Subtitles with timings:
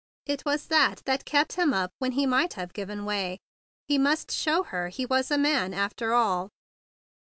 [0.25, 3.37] It was that that kept him up when he might have given way.
[3.87, 6.49] He must show her he was a man, after all.